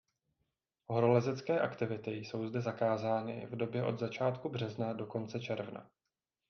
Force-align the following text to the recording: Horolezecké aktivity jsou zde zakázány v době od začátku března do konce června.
Horolezecké 0.89 1.59
aktivity 1.59 2.11
jsou 2.11 2.47
zde 2.47 2.61
zakázány 2.61 3.45
v 3.45 3.55
době 3.55 3.83
od 3.85 3.99
začátku 3.99 4.49
března 4.49 4.93
do 4.93 5.05
konce 5.05 5.39
června. 5.39 5.89